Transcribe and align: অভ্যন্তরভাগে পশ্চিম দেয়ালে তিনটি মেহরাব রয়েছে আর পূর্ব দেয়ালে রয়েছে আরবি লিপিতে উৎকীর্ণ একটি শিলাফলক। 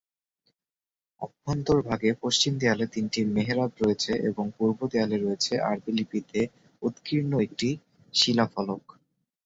অভ্যন্তরভাগে 1.21 2.09
পশ্চিম 2.23 2.53
দেয়ালে 2.61 2.85
তিনটি 2.93 3.19
মেহরাব 3.35 3.71
রয়েছে 3.81 4.11
আর 4.19 4.51
পূর্ব 4.57 4.79
দেয়ালে 4.91 5.17
রয়েছে 5.17 5.53
আরবি 5.69 5.91
লিপিতে 5.97 6.39
উৎকীর্ণ 6.81 7.31
একটি 7.45 7.69
শিলাফলক। 8.13 8.83